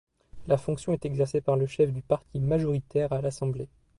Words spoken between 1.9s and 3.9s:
du parti majoritaire à l'Assemblée.